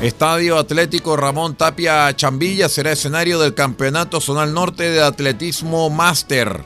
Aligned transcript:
Estadio 0.00 0.58
Atlético 0.58 1.16
Ramón 1.16 1.56
Tapia 1.56 2.14
Chambilla 2.14 2.68
será 2.68 2.92
escenario 2.92 3.40
del 3.40 3.54
Campeonato 3.54 4.20
Zonal 4.20 4.52
Norte 4.52 4.90
de 4.90 5.02
Atletismo 5.02 5.88
Máster. 5.88 6.64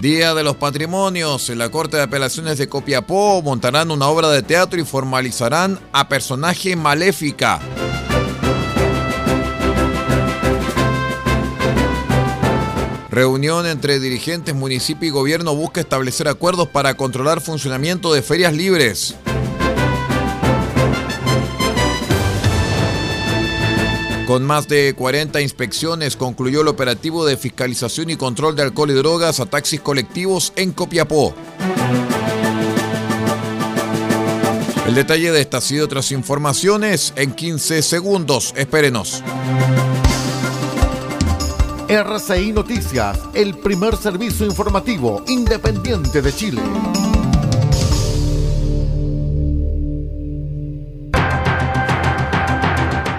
Día 0.00 0.34
de 0.34 0.44
los 0.44 0.54
Patrimonios. 0.54 1.50
En 1.50 1.58
la 1.58 1.68
Corte 1.72 1.96
de 1.96 2.04
Apelaciones 2.04 2.58
de 2.58 2.68
Copiapó 2.68 3.42
montarán 3.42 3.90
una 3.90 4.06
obra 4.06 4.28
de 4.28 4.44
teatro 4.44 4.78
y 4.78 4.84
formalizarán 4.84 5.80
a 5.92 6.08
personaje 6.08 6.76
maléfica. 6.76 7.58
Reunión 13.10 13.66
entre 13.66 13.98
dirigentes, 13.98 14.54
municipio 14.54 15.08
y 15.08 15.10
gobierno 15.10 15.56
busca 15.56 15.80
establecer 15.80 16.28
acuerdos 16.28 16.68
para 16.68 16.94
controlar 16.94 17.40
funcionamiento 17.40 18.12
de 18.12 18.22
ferias 18.22 18.52
libres. 18.52 19.16
Con 24.28 24.44
más 24.44 24.68
de 24.68 24.92
40 24.92 25.40
inspecciones 25.40 26.14
concluyó 26.14 26.60
el 26.60 26.68
operativo 26.68 27.24
de 27.24 27.38
fiscalización 27.38 28.10
y 28.10 28.16
control 28.16 28.54
de 28.54 28.60
alcohol 28.60 28.90
y 28.90 28.92
drogas 28.92 29.40
a 29.40 29.46
taxis 29.46 29.80
colectivos 29.80 30.52
en 30.54 30.72
Copiapó. 30.72 31.34
El 34.86 34.94
detalle 34.94 35.32
de 35.32 35.40
estas 35.40 35.72
y 35.72 35.80
otras 35.80 36.12
informaciones 36.12 37.14
en 37.16 37.32
15 37.32 37.80
segundos. 37.80 38.52
Espérenos. 38.54 39.24
RCI 41.88 42.52
Noticias, 42.52 43.18
el 43.32 43.56
primer 43.56 43.96
servicio 43.96 44.44
informativo 44.44 45.24
independiente 45.26 46.20
de 46.20 46.34
Chile. 46.34 46.60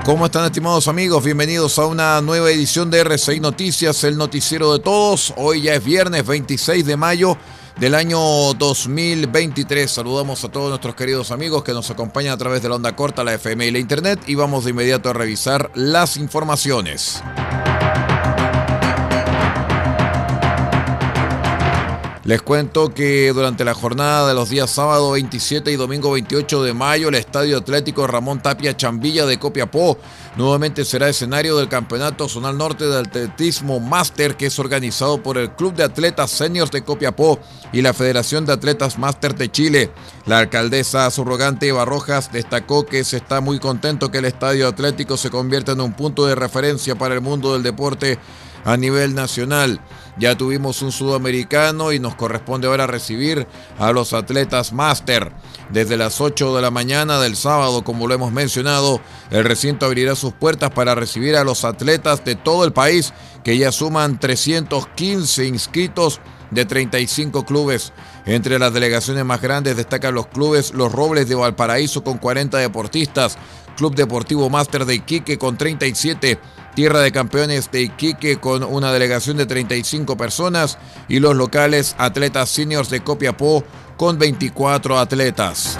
¿Cómo 0.09 0.25
están 0.25 0.45
estimados 0.45 0.87
amigos? 0.87 1.23
Bienvenidos 1.23 1.77
a 1.77 1.85
una 1.85 2.19
nueva 2.21 2.49
edición 2.49 2.89
de 2.89 3.01
RCI 3.01 3.41
Noticias, 3.41 4.03
el 4.03 4.17
noticiero 4.17 4.73
de 4.73 4.79
todos. 4.79 5.31
Hoy 5.37 5.61
ya 5.61 5.75
es 5.75 5.83
viernes 5.85 6.25
26 6.25 6.83
de 6.83 6.97
mayo 6.97 7.37
del 7.79 7.93
año 7.93 8.17
2023. 8.55 9.91
Saludamos 9.91 10.43
a 10.43 10.49
todos 10.49 10.69
nuestros 10.69 10.95
queridos 10.95 11.29
amigos 11.29 11.63
que 11.63 11.73
nos 11.73 11.91
acompañan 11.91 12.33
a 12.33 12.37
través 12.37 12.63
de 12.63 12.69
la 12.69 12.77
onda 12.77 12.95
corta, 12.95 13.23
la 13.23 13.35
FM 13.35 13.67
y 13.67 13.69
la 13.69 13.77
Internet 13.77 14.21
y 14.25 14.33
vamos 14.33 14.65
de 14.65 14.71
inmediato 14.71 15.11
a 15.11 15.13
revisar 15.13 15.69
las 15.75 16.17
informaciones. 16.17 17.21
Les 22.29 22.43
cuento 22.43 22.93
que 22.93 23.33
durante 23.33 23.65
la 23.65 23.73
jornada 23.73 24.27
de 24.27 24.35
los 24.35 24.51
días 24.51 24.69
sábado 24.69 25.13
27 25.13 25.71
y 25.71 25.75
domingo 25.77 26.11
28 26.11 26.61
de 26.61 26.75
mayo, 26.75 27.09
el 27.09 27.15
Estadio 27.15 27.57
Atlético 27.57 28.05
Ramón 28.05 28.39
Tapia 28.39 28.77
Chambilla 28.77 29.25
de 29.25 29.39
Copiapó 29.39 29.97
nuevamente 30.37 30.85
será 30.85 31.09
escenario 31.09 31.57
del 31.57 31.69
Campeonato 31.69 32.29
Zonal 32.29 32.55
Norte 32.55 32.85
de 32.85 32.99
Atletismo 32.99 33.79
Máster 33.79 34.37
que 34.37 34.45
es 34.45 34.59
organizado 34.59 35.23
por 35.23 35.39
el 35.39 35.49
Club 35.55 35.73
de 35.73 35.85
Atletas 35.85 36.29
Seniors 36.29 36.69
de 36.69 36.83
Copiapó 36.83 37.39
y 37.73 37.81
la 37.81 37.95
Federación 37.95 38.45
de 38.45 38.53
Atletas 38.53 38.99
Máster 38.99 39.33
de 39.33 39.49
Chile. 39.49 39.91
La 40.27 40.37
alcaldesa 40.37 41.09
subrogante 41.09 41.69
Eva 41.69 41.83
Rojas 41.83 42.31
destacó 42.31 42.85
que 42.85 43.03
se 43.05 43.17
está 43.17 43.41
muy 43.41 43.57
contento 43.57 44.11
que 44.11 44.19
el 44.19 44.25
Estadio 44.25 44.67
Atlético 44.67 45.17
se 45.17 45.31
convierta 45.31 45.71
en 45.71 45.81
un 45.81 45.93
punto 45.93 46.27
de 46.27 46.35
referencia 46.35 46.93
para 46.93 47.15
el 47.15 47.21
mundo 47.21 47.53
del 47.53 47.63
deporte 47.63 48.19
a 48.65 48.77
nivel 48.77 49.15
nacional. 49.15 49.81
Ya 50.17 50.35
tuvimos 50.35 50.81
un 50.81 50.91
sudamericano 50.91 51.93
y 51.93 51.99
nos 51.99 52.15
corresponde 52.15 52.67
ahora 52.67 52.87
recibir 52.87 53.47
a 53.77 53.91
los 53.91 54.13
atletas 54.13 54.73
máster. 54.73 55.31
Desde 55.69 55.97
las 55.97 56.19
8 56.19 56.55
de 56.55 56.61
la 56.61 56.71
mañana 56.71 57.19
del 57.19 57.35
sábado, 57.35 57.83
como 57.83 58.07
lo 58.07 58.15
hemos 58.15 58.33
mencionado, 58.33 58.99
el 59.31 59.45
recinto 59.45 59.85
abrirá 59.85 60.15
sus 60.15 60.33
puertas 60.33 60.71
para 60.71 60.95
recibir 60.95 61.37
a 61.37 61.43
los 61.43 61.63
atletas 61.63 62.25
de 62.25 62.35
todo 62.35 62.65
el 62.65 62.73
país, 62.73 63.13
que 63.43 63.57
ya 63.57 63.71
suman 63.71 64.19
315 64.19 65.45
inscritos 65.45 66.19
de 66.51 66.65
35 66.65 67.45
clubes. 67.45 67.93
Entre 68.25 68.59
las 68.59 68.73
delegaciones 68.73 69.23
más 69.25 69.41
grandes 69.41 69.77
destacan 69.77 70.15
los 70.15 70.27
clubes 70.27 70.73
Los 70.73 70.91
Robles 70.91 71.29
de 71.29 71.35
Valparaíso 71.35 72.03
con 72.03 72.17
40 72.17 72.57
deportistas, 72.57 73.37
Club 73.79 73.95
Deportivo 73.95 74.49
Máster 74.49 74.83
de 74.83 74.95
Iquique 74.95 75.37
con 75.37 75.57
37, 75.57 76.37
Tierra 76.75 76.99
de 76.99 77.13
Campeones 77.13 77.71
de 77.71 77.83
Iquique 77.83 78.35
con 78.35 78.61
una 78.61 78.91
delegación 78.91 79.37
de 79.37 79.45
35 79.45 80.17
personas 80.17 80.77
y 81.07 81.19
los 81.19 81.33
locales 81.33 81.95
Atletas 81.97 82.49
Seniors 82.49 82.89
de 82.89 82.99
Copiapó 82.99 83.63
con 83.95 84.19
24 84.19 84.99
atletas. 84.99 85.79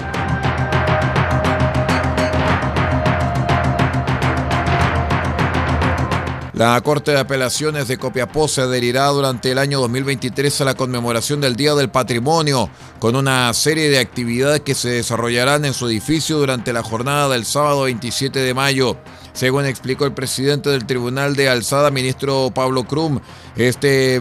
La 6.60 6.78
Corte 6.82 7.12
de 7.12 7.18
Apelaciones 7.18 7.88
de 7.88 7.96
Copiapó 7.96 8.46
se 8.46 8.60
adherirá 8.60 9.06
durante 9.06 9.50
el 9.50 9.56
año 9.56 9.80
2023 9.80 10.60
a 10.60 10.66
la 10.66 10.74
conmemoración 10.74 11.40
del 11.40 11.56
Día 11.56 11.74
del 11.74 11.88
Patrimonio, 11.88 12.68
con 12.98 13.16
una 13.16 13.50
serie 13.54 13.88
de 13.88 13.98
actividades 13.98 14.60
que 14.60 14.74
se 14.74 14.90
desarrollarán 14.90 15.64
en 15.64 15.72
su 15.72 15.88
edificio 15.88 16.36
durante 16.36 16.74
la 16.74 16.82
jornada 16.82 17.30
del 17.30 17.46
sábado 17.46 17.84
27 17.84 18.40
de 18.40 18.52
mayo. 18.52 18.98
Según 19.40 19.64
explicó 19.64 20.04
el 20.04 20.12
presidente 20.12 20.68
del 20.68 20.84
Tribunal 20.84 21.34
de 21.34 21.48
Alzada, 21.48 21.90
ministro 21.90 22.50
Pablo 22.54 22.84
Krum, 22.84 23.20
este, 23.56 24.20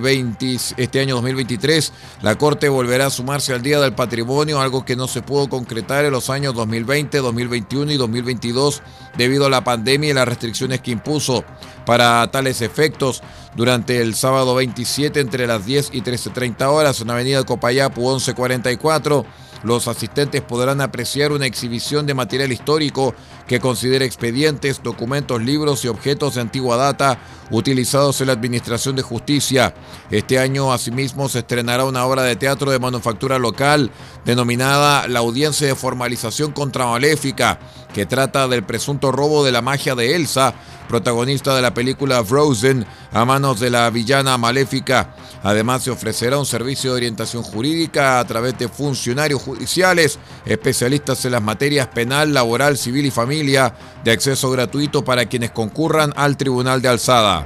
este 0.77 0.99
año 1.01 1.15
2023 1.15 1.91
la 2.21 2.37
Corte 2.37 2.69
volverá 2.69 3.07
a 3.07 3.09
sumarse 3.09 3.51
al 3.51 3.61
Día 3.61 3.81
del 3.81 3.91
Patrimonio, 3.91 4.61
algo 4.61 4.85
que 4.85 4.95
no 4.95 5.09
se 5.09 5.21
pudo 5.21 5.49
concretar 5.49 6.05
en 6.05 6.13
los 6.13 6.29
años 6.29 6.53
2020, 6.53 7.17
2021 7.17 7.91
y 7.91 7.97
2022 7.97 8.81
debido 9.17 9.47
a 9.47 9.49
la 9.49 9.65
pandemia 9.65 10.11
y 10.11 10.13
las 10.13 10.25
restricciones 10.25 10.79
que 10.79 10.91
impuso. 10.91 11.43
Para 11.85 12.25
tales 12.31 12.61
efectos, 12.61 13.21
durante 13.57 13.99
el 13.99 14.15
sábado 14.15 14.55
27 14.55 15.19
entre 15.19 15.47
las 15.47 15.65
10 15.65 15.89
y 15.91 16.01
13.30 16.01 16.65
horas 16.67 17.01
en 17.01 17.09
Avenida 17.09 17.43
Copayapu 17.43 18.03
1144, 18.03 19.25
los 19.63 19.87
asistentes 19.87 20.41
podrán 20.41 20.81
apreciar 20.81 21.31
una 21.31 21.45
exhibición 21.45 22.05
de 22.05 22.13
material 22.13 22.51
histórico 22.51 23.13
que 23.47 23.59
considera 23.59 24.05
expedientes, 24.05 24.81
documentos, 24.83 25.41
libros 25.41 25.83
y 25.83 25.87
objetos 25.87 26.35
de 26.35 26.41
antigua 26.41 26.77
data 26.77 27.19
utilizados 27.51 28.21
en 28.21 28.27
la 28.27 28.33
Administración 28.33 28.95
de 28.95 29.01
Justicia. 29.01 29.73
Este 30.11 30.39
año, 30.39 30.71
asimismo, 30.71 31.29
se 31.29 31.39
estrenará 31.39 31.85
una 31.85 32.05
obra 32.05 32.23
de 32.23 32.35
teatro 32.35 32.71
de 32.71 32.79
manufactura 32.79 33.39
local 33.39 33.91
denominada 34.25 35.07
La 35.07 35.19
Audiencia 35.19 35.67
de 35.67 35.75
Formalización 35.75 36.51
contra 36.51 36.85
Maléfica, 36.85 37.59
que 37.93 38.05
trata 38.05 38.47
del 38.47 38.63
presunto 38.63 39.11
robo 39.11 39.43
de 39.43 39.51
la 39.51 39.61
magia 39.61 39.95
de 39.95 40.15
Elsa, 40.15 40.53
protagonista 40.87 41.55
de 41.55 41.61
la 41.61 41.73
película 41.73 42.23
Frozen, 42.23 42.85
a 43.11 43.25
manos 43.25 43.59
de 43.59 43.69
la 43.69 43.89
villana 43.89 44.37
maléfica. 44.37 45.15
Además, 45.43 45.83
se 45.83 45.91
ofrecerá 45.91 46.37
un 46.37 46.45
servicio 46.45 46.91
de 46.91 46.97
orientación 46.97 47.43
jurídica 47.43 48.19
a 48.19 48.27
través 48.27 48.57
de 48.57 48.67
funcionarios 48.67 49.41
judiciales, 49.41 50.19
especialistas 50.45 51.23
en 51.25 51.31
las 51.31 51.41
materias 51.41 51.87
penal, 51.87 52.33
laboral, 52.33 52.77
civil 52.77 53.05
y 53.05 53.11
familia 53.11 53.73
de 54.03 54.11
acceso 54.11 54.51
gratuito 54.51 55.03
para 55.03 55.25
quienes 55.25 55.51
concurran 55.51 56.13
al 56.15 56.37
Tribunal 56.37 56.81
de 56.81 56.89
Alzada. 56.89 57.45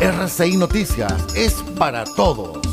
RCI 0.00 0.58
Noticias 0.58 1.12
es 1.34 1.54
para 1.78 2.04
todos. 2.04 2.65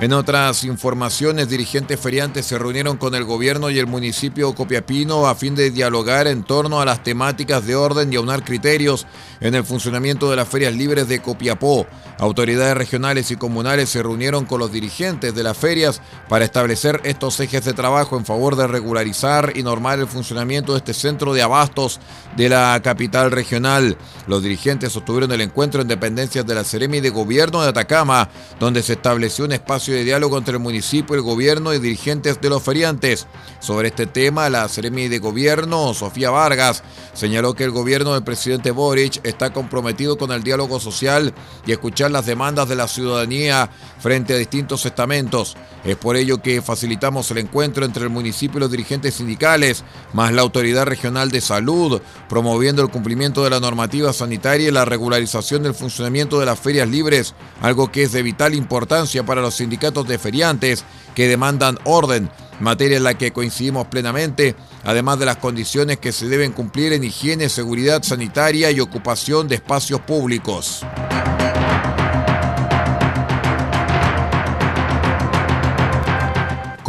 En 0.00 0.14
otras 0.14 0.64
informaciones, 0.64 1.50
dirigentes 1.50 2.00
feriantes 2.00 2.46
se 2.46 2.58
reunieron 2.58 2.96
con 2.96 3.14
el 3.14 3.24
gobierno 3.24 3.68
y 3.68 3.78
el 3.78 3.86
municipio 3.86 4.54
Copiapino 4.54 5.26
a 5.26 5.34
fin 5.34 5.54
de 5.54 5.70
dialogar 5.70 6.26
en 6.26 6.42
torno 6.42 6.80
a 6.80 6.86
las 6.86 7.02
temáticas 7.02 7.66
de 7.66 7.76
orden 7.76 8.10
y 8.10 8.16
aunar 8.16 8.42
criterios 8.42 9.06
en 9.40 9.54
el 9.54 9.62
funcionamiento 9.62 10.30
de 10.30 10.36
las 10.36 10.48
ferias 10.48 10.74
libres 10.74 11.06
de 11.06 11.20
Copiapó. 11.20 11.86
Autoridades 12.20 12.76
regionales 12.76 13.30
y 13.30 13.36
comunales 13.36 13.88
se 13.88 14.02
reunieron 14.02 14.44
con 14.44 14.60
los 14.60 14.70
dirigentes 14.70 15.34
de 15.34 15.42
las 15.42 15.56
ferias 15.56 16.02
para 16.28 16.44
establecer 16.44 17.00
estos 17.04 17.40
ejes 17.40 17.64
de 17.64 17.72
trabajo 17.72 18.18
en 18.18 18.26
favor 18.26 18.56
de 18.56 18.66
regularizar 18.66 19.54
y 19.56 19.62
normar 19.62 20.00
el 20.00 20.06
funcionamiento 20.06 20.72
de 20.72 20.78
este 20.80 20.92
centro 20.92 21.32
de 21.32 21.40
abastos 21.40 21.98
de 22.36 22.50
la 22.50 22.78
capital 22.84 23.30
regional. 23.30 23.96
Los 24.26 24.42
dirigentes 24.42 24.92
sostuvieron 24.92 25.32
el 25.32 25.40
encuentro 25.40 25.80
en 25.80 25.88
dependencias 25.88 26.46
de 26.46 26.54
la 26.54 26.62
Seremi 26.62 27.00
de 27.00 27.08
Gobierno 27.08 27.62
de 27.62 27.70
Atacama, 27.70 28.28
donde 28.58 28.82
se 28.82 28.92
estableció 28.92 29.46
un 29.46 29.52
espacio 29.52 29.94
de 29.94 30.04
diálogo 30.04 30.36
entre 30.36 30.52
el 30.52 30.60
municipio, 30.60 31.16
el 31.16 31.22
gobierno 31.22 31.72
y 31.72 31.78
dirigentes 31.78 32.38
de 32.38 32.50
los 32.50 32.62
feriantes. 32.62 33.28
Sobre 33.60 33.88
este 33.88 34.06
tema, 34.06 34.50
la 34.50 34.68
Seremi 34.68 35.08
de 35.08 35.20
Gobierno, 35.20 35.94
Sofía 35.94 36.28
Vargas, 36.28 36.82
señaló 37.14 37.54
que 37.54 37.64
el 37.64 37.70
gobierno 37.70 38.12
del 38.12 38.24
presidente 38.24 38.72
Boric 38.72 39.24
está 39.24 39.54
comprometido 39.54 40.18
con 40.18 40.32
el 40.32 40.42
diálogo 40.42 40.80
social 40.80 41.32
y 41.66 41.72
escuchar 41.72 42.09
las 42.12 42.26
demandas 42.26 42.68
de 42.68 42.76
la 42.76 42.88
ciudadanía 42.88 43.70
frente 43.98 44.34
a 44.34 44.36
distintos 44.36 44.86
estamentos. 44.86 45.56
Es 45.84 45.96
por 45.96 46.16
ello 46.16 46.42
que 46.42 46.60
facilitamos 46.60 47.30
el 47.30 47.38
encuentro 47.38 47.84
entre 47.84 48.04
el 48.04 48.10
municipio 48.10 48.58
y 48.58 48.60
los 48.60 48.70
dirigentes 48.70 49.14
sindicales, 49.14 49.84
más 50.12 50.32
la 50.32 50.42
autoridad 50.42 50.84
regional 50.84 51.30
de 51.30 51.40
salud, 51.40 52.02
promoviendo 52.28 52.82
el 52.82 52.90
cumplimiento 52.90 53.44
de 53.44 53.50
la 53.50 53.60
normativa 53.60 54.12
sanitaria 54.12 54.68
y 54.68 54.72
la 54.72 54.84
regularización 54.84 55.62
del 55.62 55.74
funcionamiento 55.74 56.38
de 56.38 56.46
las 56.46 56.58
ferias 56.58 56.88
libres, 56.88 57.34
algo 57.62 57.90
que 57.90 58.02
es 58.02 58.12
de 58.12 58.22
vital 58.22 58.54
importancia 58.54 59.24
para 59.24 59.40
los 59.40 59.54
sindicatos 59.54 60.06
de 60.06 60.18
feriantes 60.18 60.84
que 61.14 61.28
demandan 61.28 61.78
orden, 61.84 62.30
materia 62.60 62.98
en 62.98 63.04
la 63.04 63.14
que 63.14 63.32
coincidimos 63.32 63.86
plenamente, 63.86 64.54
además 64.84 65.18
de 65.18 65.26
las 65.26 65.38
condiciones 65.38 65.98
que 65.98 66.12
se 66.12 66.28
deben 66.28 66.52
cumplir 66.52 66.92
en 66.92 67.04
higiene, 67.04 67.48
seguridad 67.48 68.02
sanitaria 68.02 68.70
y 68.70 68.80
ocupación 68.80 69.48
de 69.48 69.56
espacios 69.56 70.00
públicos. 70.02 70.84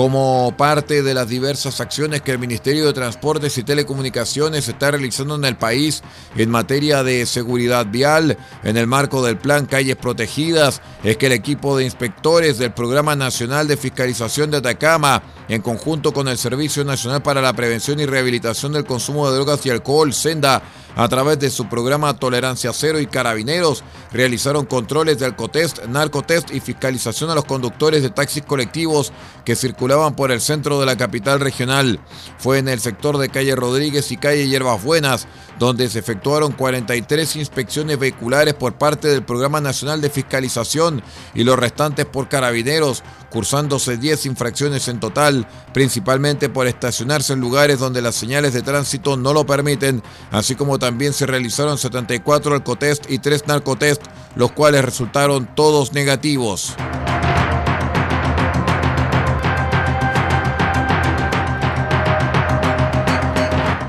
Como 0.01 0.51
parte 0.57 1.03
de 1.03 1.13
las 1.13 1.30
diversas 1.30 1.80
acciones 1.80 2.24
que 2.24 2.31
el 2.31 2.39
Ministerio 2.39 2.88
de 2.88 2.94
Transportes 2.94 3.56
y 3.59 3.63
Telecomunicaciones 3.63 4.68
está 4.68 4.89
realizando 4.89 5.36
en 5.36 5.45
el 5.45 5.57
país 5.57 6.01
en 6.36 6.50
materia 6.50 7.03
de 7.03 7.24
seguridad 7.27 7.86
vial, 7.86 8.36
en 8.63 8.77
el 8.77 8.88
marco 8.88 9.24
del 9.24 9.38
Plan 9.38 9.68
Calles 9.68 9.98
Protegidas, 9.98 10.81
es 11.03 11.18
que 11.18 11.27
el 11.27 11.33
equipo 11.33 11.77
de 11.77 11.83
inspectores 11.83 12.57
del 12.57 12.74
Programa 12.74 13.15
Nacional 13.15 13.68
de 13.68 13.77
Fiscalización 13.77 14.50
de 14.50 14.57
Atacama, 14.57 15.21
en 15.48 15.62
conjunto 15.62 16.13
con 16.13 16.27
el 16.27 16.39
Servicio 16.39 16.83
Nacional 16.83 17.21
para 17.21 17.39
la 17.39 17.53
Prevención 17.53 18.00
y 18.00 18.07
Rehabilitación 18.07 18.74
del 18.74 18.86
Consumo 18.86 19.30
de 19.30 19.36
Drogas 19.36 19.63
y 19.68 19.69
Alcohol, 19.69 20.13
SENDA, 20.13 20.63
a 20.95 21.07
través 21.07 21.39
de 21.39 21.49
su 21.49 21.67
programa 21.69 22.15
Tolerancia 22.15 22.71
Cero 22.73 22.99
y 22.99 23.07
Carabineros, 23.07 23.83
realizaron 24.11 24.65
controles 24.65 25.19
de 25.19 25.25
alcotest, 25.25 25.85
narcotest 25.85 26.51
y 26.51 26.59
fiscalización 26.59 27.29
a 27.29 27.35
los 27.35 27.45
conductores 27.45 28.03
de 28.03 28.09
taxis 28.09 28.43
colectivos 28.43 29.13
que 29.45 29.55
circulaban 29.55 30.15
por 30.15 30.31
el 30.31 30.41
centro 30.41 30.79
de 30.79 30.85
la 30.85 30.97
capital 30.97 31.39
regional. 31.39 31.99
Fue 32.38 32.59
en 32.59 32.67
el 32.67 32.79
sector 32.79 33.17
de 33.17 33.29
calle 33.29 33.55
Rodríguez 33.55 34.11
y 34.11 34.17
calle 34.17 34.47
Hierbas 34.47 34.83
Buenas, 34.83 35.27
donde 35.59 35.89
se 35.89 35.99
efectuaron 35.99 36.51
43 36.51 37.35
inspecciones 37.35 37.99
vehiculares 37.99 38.53
por 38.53 38.73
parte 38.73 39.07
del 39.07 39.23
Programa 39.23 39.61
Nacional 39.61 40.01
de 40.01 40.09
Fiscalización 40.09 41.01
y 41.33 41.43
los 41.43 41.57
restantes 41.57 42.05
por 42.05 42.27
carabineros, 42.27 43.03
cursándose 43.31 43.97
10 43.97 44.27
infracciones 44.27 44.87
en 44.87 44.99
total, 44.99 45.47
principalmente 45.73 46.49
por 46.49 46.67
estacionarse 46.67 47.33
en 47.33 47.39
lugares 47.39 47.79
donde 47.79 48.03
las 48.03 48.13
señales 48.13 48.53
de 48.53 48.61
tránsito 48.61 49.17
no 49.17 49.33
lo 49.33 49.45
permiten, 49.45 50.03
así 50.29 50.53
como 50.53 50.77
también 50.77 51.13
se 51.13 51.25
realizaron 51.25 51.79
74 51.79 52.53
alcotest 52.53 53.09
y 53.09 53.17
3 53.17 53.47
narcotest, 53.47 54.03
los 54.35 54.51
cuales 54.51 54.85
resultaron 54.85 55.49
todos 55.55 55.93
negativos. 55.93 56.75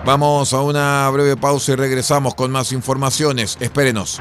Vamos 0.04 0.52
a 0.52 0.60
una 0.60 1.08
breve 1.10 1.36
pausa 1.36 1.72
y 1.72 1.76
regresamos 1.76 2.34
con 2.34 2.50
más 2.50 2.72
informaciones. 2.72 3.56
Espérenos. 3.60 4.20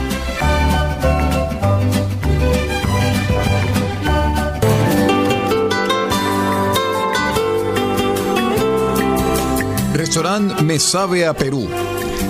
Me 10.39 10.79
Sabe 10.79 11.25
a 11.25 11.33
Perú. 11.33 11.67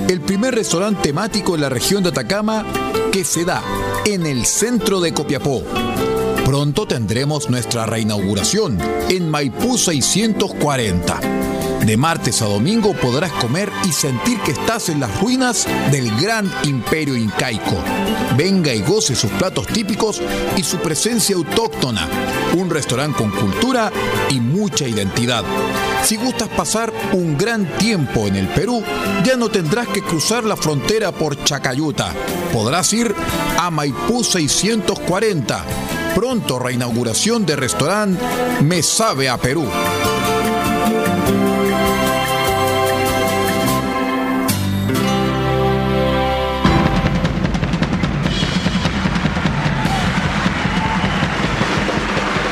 El 0.10 0.22
primer 0.22 0.56
restaurante 0.56 1.04
temático 1.04 1.54
en 1.54 1.62
la 1.62 1.70
región 1.70 2.02
de 2.02 2.10
Atacama 2.10 2.66
que 3.12 3.24
se 3.24 3.46
da 3.46 3.62
en 4.06 4.26
el 4.26 4.48
centro 4.48 5.00
de 5.00 5.14
Copiapó. 5.14 5.62
Pronto 6.44 6.88
tendremos 6.88 7.52
nuestra 7.52 7.86
reinauguración 7.86 8.80
en 9.08 9.30
Maipú 9.30 9.78
640. 9.78 11.20
De 11.86 11.96
martes 11.96 12.42
a 12.42 12.46
domingo 12.46 12.96
podrás 12.96 13.34
comer 13.34 13.72
y 13.88 13.92
sentir 13.92 14.40
que 14.40 14.54
estás 14.54 14.90
en 14.90 15.00
las 15.00 15.22
ruinas 15.22 15.68
del 15.92 16.10
gran 16.20 16.52
imperio 16.64 17.16
incaico. 17.16 17.78
Venga 18.36 18.74
y 18.74 18.82
goce 18.82 19.14
sus 19.14 19.30
platos 19.34 19.68
típicos 19.68 20.20
y 20.58 20.64
su 20.64 20.78
presencia 20.78 21.36
autóctona. 21.36 22.10
Un 22.58 22.72
restaurante 22.72 23.20
con 23.20 23.30
cultura 23.30 23.92
y 24.32 24.40
mucha 24.40 24.88
identidad. 24.88 25.44
Si 26.04 26.18
gustas 26.18 26.50
pasar 26.50 26.92
un 27.14 27.38
gran 27.38 27.66
tiempo 27.78 28.28
en 28.28 28.36
el 28.36 28.48
Perú, 28.48 28.84
ya 29.24 29.36
no 29.36 29.50
tendrás 29.50 29.88
que 29.88 30.02
cruzar 30.02 30.44
la 30.44 30.58
frontera 30.58 31.12
por 31.12 31.42
Chacayuta. 31.44 32.14
Podrás 32.52 32.92
ir 32.94 33.14
a 33.58 33.70
Maipú 33.70 34.24
640. 34.24 35.64
Pronto 36.16 36.60
reinauguración 36.60 37.46
de 37.46 37.56
restaurante 37.56 38.22
Me 38.62 38.84
Sabe 38.84 39.30
a 39.30 39.38
Perú. 39.38 39.66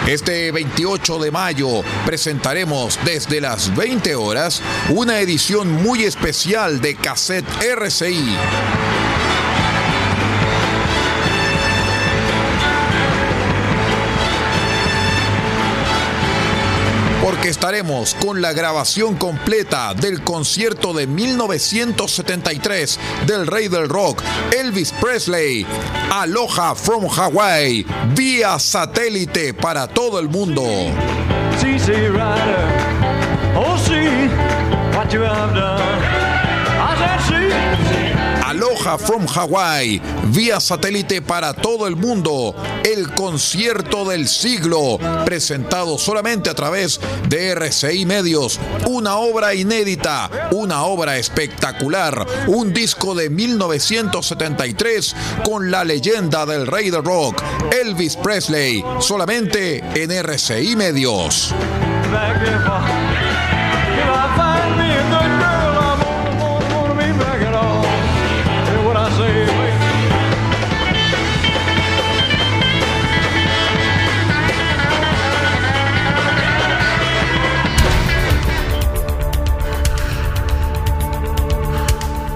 Este 0.09 0.51
28 0.51 1.19
de 1.19 1.29
mayo 1.29 1.83
presentaremos 2.03 2.97
desde 3.05 3.39
las 3.39 3.75
20 3.75 4.15
horas 4.15 4.59
una 4.89 5.19
edición 5.19 5.71
muy 5.71 6.03
especial 6.03 6.81
de 6.81 6.95
Cassette 6.95 7.45
RCI. 7.61 8.35
Porque 17.29 17.49
estaremos 17.49 18.15
con 18.15 18.41
la 18.41 18.53
grabación 18.53 19.15
completa 19.15 19.93
del 19.93 20.23
concierto 20.23 20.93
de 20.93 21.05
1973 21.05 22.99
del 23.27 23.45
rey 23.45 23.67
del 23.67 23.87
rock, 23.87 24.23
Elvis 24.51 24.91
Presley, 24.93 25.63
Aloha 26.11 26.73
from 26.73 27.05
Hawaii, 27.07 27.85
vía 28.15 28.57
satélite 28.57 29.53
para 29.53 29.85
todo 29.85 30.17
el 30.19 30.27
mundo. 30.27 30.63
From 38.79 39.27
Hawaii, 39.27 40.01
vía 40.27 40.59
satélite 40.59 41.21
para 41.21 41.53
todo 41.53 41.85
el 41.85 41.97
mundo, 41.97 42.55
el 42.83 43.13
concierto 43.13 44.05
del 44.05 44.27
siglo, 44.27 44.97
presentado 45.25 45.97
solamente 45.97 46.49
a 46.49 46.53
través 46.53 46.99
de 47.27 47.49
RCI 47.55 48.05
Medios, 48.05 48.57
una 48.87 49.17
obra 49.17 49.53
inédita, 49.53 50.49
una 50.51 50.83
obra 50.83 51.17
espectacular, 51.17 52.25
un 52.47 52.73
disco 52.73 53.13
de 53.15 53.29
1973 53.29 55.15
con 55.43 55.69
la 55.69 55.83
leyenda 55.83 56.45
del 56.45 56.65
rey 56.65 56.89
de 56.89 57.01
rock, 57.01 57.43
Elvis 57.71 58.15
Presley, 58.15 58.83
solamente 58.99 59.83
en 59.93 60.11
RCI 60.11 60.75
Medios. 60.77 61.53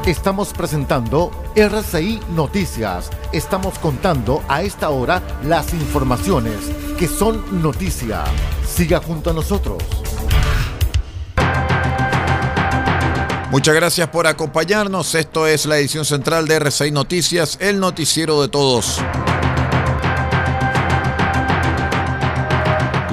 Estamos 0.06 0.52
presentando 0.52 1.32
RCI 1.56 2.20
Noticias. 2.36 3.10
Estamos 3.32 3.80
contando 3.80 4.44
a 4.50 4.62
esta 4.62 4.90
hora 4.90 5.22
las 5.46 5.74
informaciones 5.74 6.58
que 7.00 7.08
son 7.08 7.62
noticia. 7.62 8.26
Siga 8.68 9.00
junto 9.00 9.30
a 9.30 9.34
nosotros. 9.34 9.82
Muchas 13.50 13.76
gracias 13.76 14.10
por 14.10 14.28
acompañarnos. 14.28 15.16
Esto 15.16 15.48
es 15.48 15.66
la 15.66 15.78
edición 15.78 16.04
central 16.04 16.50
de 16.50 16.56
RCI 16.56 16.92
Noticias, 16.92 17.58
el 17.62 17.80
noticiero 17.80 18.42
de 18.42 18.50
todos. 18.50 19.00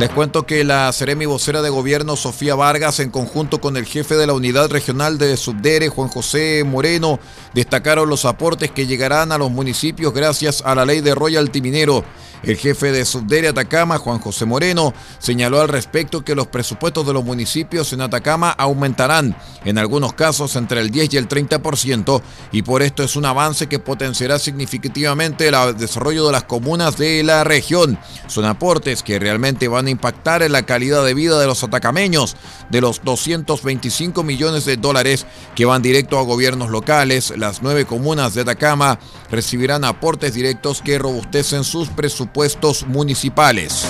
Les 0.00 0.08
cuento 0.08 0.46
que 0.46 0.64
la 0.64 0.90
Seremi 0.94 1.26
vocera 1.26 1.60
de 1.60 1.68
gobierno 1.68 2.16
Sofía 2.16 2.54
Vargas, 2.54 3.00
en 3.00 3.10
conjunto 3.10 3.60
con 3.60 3.76
el 3.76 3.84
jefe 3.84 4.16
de 4.16 4.26
la 4.26 4.32
unidad 4.32 4.70
regional 4.70 5.18
de 5.18 5.36
Subdere, 5.36 5.90
Juan 5.90 6.08
José 6.08 6.64
Moreno, 6.64 7.20
destacaron 7.52 8.08
los 8.08 8.24
aportes 8.24 8.70
que 8.70 8.86
llegarán 8.86 9.30
a 9.30 9.36
los 9.36 9.50
municipios 9.50 10.14
gracias 10.14 10.62
a 10.64 10.74
la 10.74 10.86
ley 10.86 11.02
de 11.02 11.14
royalty 11.14 11.60
minero 11.60 12.02
el 12.42 12.56
jefe 12.56 12.92
de 12.92 13.04
Subdere 13.04 13.48
Atacama, 13.48 13.98
Juan 13.98 14.18
José 14.18 14.46
Moreno, 14.46 14.94
señaló 15.18 15.60
al 15.60 15.68
respecto 15.68 16.24
que 16.24 16.34
los 16.34 16.46
presupuestos 16.46 17.06
de 17.06 17.12
los 17.12 17.24
municipios 17.24 17.92
en 17.92 18.00
Atacama 18.00 18.50
aumentarán, 18.50 19.36
en 19.64 19.78
algunos 19.78 20.14
casos 20.14 20.56
entre 20.56 20.80
el 20.80 20.90
10 20.90 21.14
y 21.14 21.16
el 21.18 21.28
30%, 21.28 22.22
y 22.52 22.62
por 22.62 22.82
esto 22.82 23.02
es 23.02 23.16
un 23.16 23.26
avance 23.26 23.66
que 23.66 23.78
potenciará 23.78 24.38
significativamente 24.38 25.48
el 25.48 25.76
desarrollo 25.76 26.26
de 26.26 26.32
las 26.32 26.44
comunas 26.44 26.96
de 26.96 27.22
la 27.22 27.44
región. 27.44 27.98
Son 28.26 28.44
aportes 28.44 29.02
que 29.02 29.18
realmente 29.18 29.68
van 29.68 29.86
a 29.86 29.89
impactar 29.90 30.42
en 30.42 30.52
la 30.52 30.62
calidad 30.62 31.04
de 31.04 31.14
vida 31.14 31.38
de 31.38 31.46
los 31.46 31.62
atacameños, 31.62 32.36
de 32.70 32.80
los 32.80 33.02
225 33.04 34.22
millones 34.22 34.64
de 34.64 34.76
dólares 34.76 35.26
que 35.54 35.64
van 35.64 35.82
directo 35.82 36.18
a 36.18 36.22
gobiernos 36.22 36.70
locales. 36.70 37.32
Las 37.36 37.62
nueve 37.62 37.84
comunas 37.84 38.34
de 38.34 38.42
Atacama 38.42 38.98
recibirán 39.30 39.84
aportes 39.84 40.34
directos 40.34 40.80
que 40.82 40.98
robustecen 40.98 41.64
sus 41.64 41.88
presupuestos 41.88 42.30
puestos 42.32 42.86
municipales. 42.86 43.86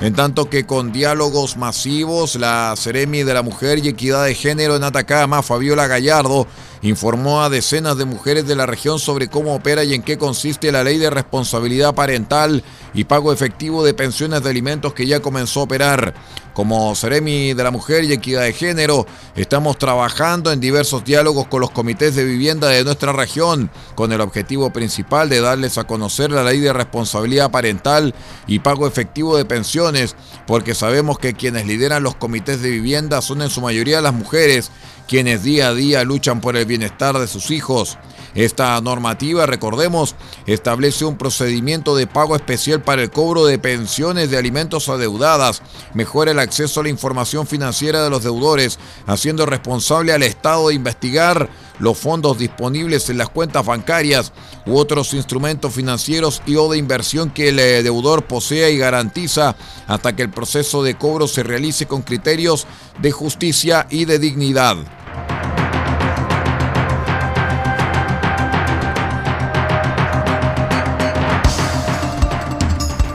En 0.00 0.14
tanto 0.14 0.50
que 0.50 0.66
con 0.66 0.92
diálogos 0.92 1.56
masivos, 1.56 2.34
la 2.34 2.74
Ceremi 2.76 3.22
de 3.22 3.34
la 3.34 3.42
Mujer 3.42 3.78
y 3.78 3.88
Equidad 3.88 4.24
de 4.24 4.34
Género 4.34 4.74
en 4.74 4.82
Atacama, 4.82 5.42
Fabiola 5.42 5.86
Gallardo, 5.86 6.46
informó 6.82 7.42
a 7.42 7.48
decenas 7.48 7.96
de 7.96 8.04
mujeres 8.04 8.46
de 8.46 8.56
la 8.56 8.66
región 8.66 8.98
sobre 8.98 9.28
cómo 9.28 9.54
opera 9.54 9.84
y 9.84 9.94
en 9.94 10.02
qué 10.02 10.18
consiste 10.18 10.72
la 10.72 10.84
ley 10.84 10.98
de 10.98 11.10
responsabilidad 11.10 11.94
parental 11.94 12.64
y 12.92 13.04
pago 13.04 13.32
efectivo 13.32 13.84
de 13.84 13.94
pensiones 13.94 14.42
de 14.42 14.50
alimentos 14.50 14.92
que 14.92 15.06
ya 15.06 15.20
comenzó 15.20 15.60
a 15.60 15.64
operar. 15.64 16.14
Como 16.54 16.94
Ceremi 16.94 17.54
de 17.54 17.64
la 17.64 17.70
Mujer 17.70 18.04
y 18.04 18.12
Equidad 18.12 18.42
de 18.42 18.52
Género, 18.52 19.06
estamos 19.36 19.78
trabajando 19.78 20.52
en 20.52 20.60
diversos 20.60 21.02
diálogos 21.02 21.46
con 21.46 21.62
los 21.62 21.70
comités 21.70 22.14
de 22.14 22.24
vivienda 22.24 22.68
de 22.68 22.84
nuestra 22.84 23.12
región, 23.12 23.70
con 23.94 24.12
el 24.12 24.20
objetivo 24.20 24.70
principal 24.70 25.30
de 25.30 25.40
darles 25.40 25.78
a 25.78 25.84
conocer 25.84 26.30
la 26.30 26.44
ley 26.44 26.60
de 26.60 26.74
responsabilidad 26.74 27.50
parental 27.50 28.14
y 28.46 28.58
pago 28.58 28.86
efectivo 28.86 29.38
de 29.38 29.46
pensiones, 29.46 30.14
porque 30.46 30.74
sabemos 30.74 31.18
que 31.18 31.32
quienes 31.32 31.66
lideran 31.66 32.02
los 32.02 32.16
comités 32.16 32.60
de 32.60 32.68
vivienda 32.68 33.22
son 33.22 33.40
en 33.40 33.48
su 33.48 33.62
mayoría 33.62 34.02
las 34.02 34.12
mujeres, 34.12 34.70
quienes 35.08 35.42
día 35.42 35.68
a 35.68 35.74
día 35.74 36.04
luchan 36.04 36.40
por 36.40 36.56
el 36.56 36.66
bienestar 36.72 37.18
de 37.18 37.28
sus 37.28 37.50
hijos. 37.50 37.98
Esta 38.34 38.80
normativa, 38.80 39.44
recordemos, 39.44 40.14
establece 40.46 41.04
un 41.04 41.18
procedimiento 41.18 41.94
de 41.94 42.06
pago 42.06 42.34
especial 42.34 42.80
para 42.80 43.02
el 43.02 43.10
cobro 43.10 43.44
de 43.44 43.58
pensiones 43.58 44.30
de 44.30 44.38
alimentos 44.38 44.88
adeudadas, 44.88 45.60
mejora 45.92 46.30
el 46.30 46.38
acceso 46.38 46.80
a 46.80 46.84
la 46.84 46.88
información 46.88 47.46
financiera 47.46 48.02
de 48.02 48.08
los 48.08 48.22
deudores, 48.22 48.78
haciendo 49.06 49.44
responsable 49.44 50.14
al 50.14 50.22
Estado 50.22 50.68
de 50.68 50.74
investigar 50.74 51.50
los 51.78 51.98
fondos 51.98 52.38
disponibles 52.38 53.10
en 53.10 53.18
las 53.18 53.28
cuentas 53.28 53.66
bancarias 53.66 54.32
u 54.64 54.78
otros 54.78 55.12
instrumentos 55.12 55.74
financieros 55.74 56.40
y 56.46 56.56
o 56.56 56.70
de 56.70 56.78
inversión 56.78 57.30
que 57.30 57.50
el 57.50 57.58
eh, 57.58 57.82
deudor 57.82 58.24
posea 58.24 58.70
y 58.70 58.78
garantiza 58.78 59.56
hasta 59.86 60.16
que 60.16 60.22
el 60.22 60.30
proceso 60.30 60.82
de 60.82 60.96
cobro 60.96 61.26
se 61.28 61.42
realice 61.42 61.86
con 61.86 62.00
criterios 62.00 62.66
de 63.00 63.10
justicia 63.10 63.86
y 63.90 64.06
de 64.06 64.18
dignidad. 64.18 65.01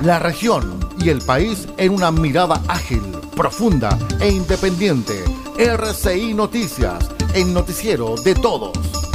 La 0.07 0.19
región 0.19 0.79
y 0.97 1.09
el 1.09 1.19
país 1.19 1.67
en 1.75 1.91
una 1.91 2.11
mirada 2.11 2.61
ágil, 2.69 3.01
profunda 3.35 3.99
e 4.21 4.29
independiente. 4.29 5.21
RCI 5.57 6.33
Noticias, 6.33 7.09
el 7.35 7.53
noticiero 7.53 8.15
de 8.23 8.33
todos. 8.33 9.06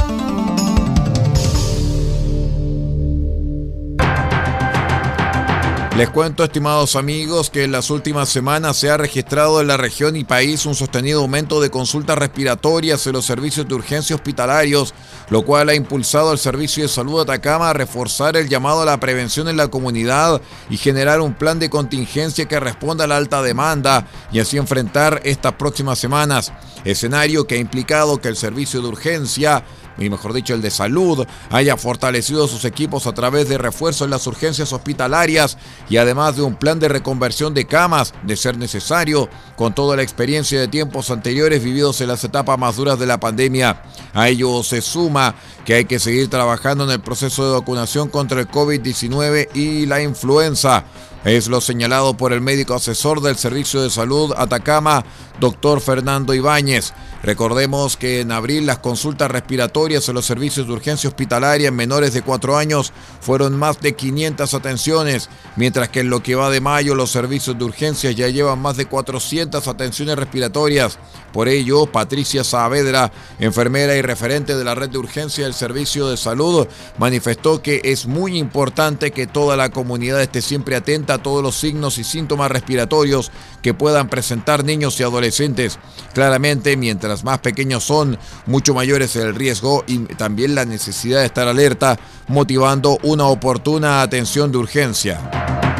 Les 5.95 6.09
cuento, 6.09 6.43
estimados 6.43 6.95
amigos, 6.95 7.51
que 7.51 7.63
en 7.63 7.71
las 7.71 7.91
últimas 7.91 8.27
semanas 8.27 8.77
se 8.77 8.89
ha 8.89 8.97
registrado 8.97 9.61
en 9.61 9.67
la 9.67 9.77
región 9.77 10.15
y 10.15 10.23
país 10.23 10.65
un 10.65 10.73
sostenido 10.73 11.21
aumento 11.21 11.61
de 11.61 11.69
consultas 11.69 12.17
respiratorias 12.17 13.05
en 13.05 13.13
los 13.13 13.27
servicios 13.27 13.67
de 13.67 13.75
urgencia 13.75 14.15
hospitalarios, 14.15 14.95
lo 15.29 15.43
cual 15.43 15.69
ha 15.69 15.75
impulsado 15.75 16.31
al 16.31 16.39
Servicio 16.39 16.81
de 16.81 16.89
Salud 16.89 17.21
Atacama 17.21 17.69
a 17.69 17.73
reforzar 17.73 18.35
el 18.37 18.49
llamado 18.49 18.81
a 18.81 18.85
la 18.85 18.99
prevención 18.99 19.47
en 19.47 19.55
la 19.55 19.67
comunidad 19.67 20.41
y 20.67 20.77
generar 20.77 21.21
un 21.21 21.35
plan 21.35 21.59
de 21.59 21.69
contingencia 21.69 22.47
que 22.47 22.59
responda 22.59 23.03
a 23.03 23.07
la 23.07 23.17
alta 23.17 23.43
demanda 23.43 24.07
y 24.31 24.39
así 24.39 24.57
enfrentar 24.57 25.21
estas 25.23 25.53
próximas 25.53 25.99
semanas. 25.99 26.51
Escenario 26.85 27.45
que 27.45 27.55
ha 27.55 27.59
implicado 27.59 28.19
que 28.19 28.29
el 28.29 28.35
servicio 28.35 28.81
de 28.81 28.87
urgencia 28.87 29.63
y 29.97 30.09
mejor 30.09 30.33
dicho 30.33 30.53
el 30.53 30.61
de 30.61 30.71
salud, 30.71 31.25
haya 31.49 31.77
fortalecido 31.77 32.47
sus 32.47 32.65
equipos 32.65 33.07
a 33.07 33.13
través 33.13 33.49
de 33.49 33.57
refuerzo 33.57 34.05
en 34.05 34.11
las 34.11 34.27
urgencias 34.27 34.73
hospitalarias 34.73 35.57
y 35.89 35.97
además 35.97 36.35
de 36.35 36.43
un 36.43 36.55
plan 36.55 36.79
de 36.79 36.89
reconversión 36.89 37.53
de 37.53 37.65
camas, 37.65 38.13
de 38.23 38.35
ser 38.35 38.57
necesario, 38.57 39.29
con 39.55 39.73
toda 39.73 39.95
la 39.95 40.03
experiencia 40.03 40.59
de 40.59 40.67
tiempos 40.67 41.11
anteriores 41.11 41.63
vividos 41.63 42.01
en 42.01 42.07
las 42.07 42.23
etapas 42.23 42.57
más 42.57 42.75
duras 42.75 42.99
de 42.99 43.05
la 43.05 43.19
pandemia. 43.19 43.81
A 44.13 44.29
ello 44.29 44.63
se 44.63 44.81
suma 44.81 45.35
que 45.65 45.75
hay 45.75 45.85
que 45.85 45.99
seguir 45.99 46.29
trabajando 46.29 46.83
en 46.83 46.91
el 46.91 47.01
proceso 47.01 47.45
de 47.45 47.59
vacunación 47.59 48.09
contra 48.09 48.39
el 48.39 48.49
COVID-19 48.49 49.49
y 49.53 49.85
la 49.85 50.01
influenza 50.01 50.85
Es 51.23 51.47
lo 51.47 51.61
señalado 51.61 52.17
por 52.17 52.33
el 52.33 52.41
médico 52.41 52.73
asesor 52.73 53.21
del 53.21 53.37
Servicio 53.37 53.81
de 53.81 53.89
Salud 53.89 54.33
Atacama, 54.35 55.05
doctor 55.39 55.79
Fernando 55.79 56.33
Ibáñez. 56.33 56.93
Recordemos 57.23 57.95
que 57.95 58.19
en 58.19 58.33
abril 58.33 58.65
las 58.65 58.79
consultas 58.79 59.31
respiratorias 59.31 60.09
en 60.09 60.15
los 60.15 60.25
servicios 60.25 60.67
de 60.67 60.73
urgencia 60.73 61.07
hospitalaria 61.07 61.69
en 61.69 61.75
menores 61.77 62.13
de 62.13 62.21
4 62.21 62.57
años 62.57 62.91
fueron 63.21 63.57
más 63.57 63.79
de 63.79 63.95
500 63.95 64.53
atenciones, 64.53 65.29
mientras 65.55 65.87
que 65.87 66.01
en 66.01 66.09
lo 66.09 66.21
que 66.21 66.35
va 66.35 66.49
de 66.49 66.59
mayo 66.59 66.93
los 66.93 67.11
servicios 67.11 67.57
de 67.57 67.63
urgencia 67.63 68.11
ya 68.11 68.27
llevan 68.27 68.59
más 68.59 68.75
de 68.75 68.87
400 68.87 69.65
atenciones 69.65 70.17
respiratorias. 70.17 70.99
Por 71.31 71.47
ello, 71.47 71.85
Patricia 71.85 72.43
Saavedra, 72.43 73.13
enfermera 73.39 73.95
y 73.95 74.01
referente 74.01 74.57
de 74.57 74.63
la 74.65 74.75
red 74.75 74.89
de 74.89 74.97
urgencia 74.97 75.45
del 75.45 75.53
Servicio 75.53 76.09
de 76.09 76.17
Salud, 76.17 76.67
manifestó 76.97 77.61
que 77.61 77.79
es 77.85 78.05
muy 78.05 78.37
importante 78.37 79.11
que 79.11 79.25
toda 79.25 79.55
la 79.55 79.69
comunidad 79.69 80.21
esté 80.21 80.41
siempre 80.41 80.75
atenta 80.75 81.12
todos 81.17 81.43
los 81.43 81.55
signos 81.55 81.97
y 81.97 82.03
síntomas 82.03 82.51
respiratorios 82.51 83.31
que 83.61 83.73
puedan 83.73 84.09
presentar 84.09 84.63
niños 84.63 84.99
y 84.99 85.03
adolescentes. 85.03 85.79
Claramente, 86.13 86.77
mientras 86.77 87.23
más 87.23 87.39
pequeños 87.39 87.83
son, 87.83 88.17
mucho 88.45 88.73
mayor 88.73 89.01
es 89.01 89.15
el 89.15 89.35
riesgo 89.35 89.83
y 89.87 89.99
también 89.99 90.55
la 90.55 90.65
necesidad 90.65 91.19
de 91.19 91.25
estar 91.25 91.47
alerta, 91.47 91.97
motivando 92.27 92.97
una 93.03 93.25
oportuna 93.25 94.01
atención 94.01 94.51
de 94.51 94.57
urgencia. 94.57 95.72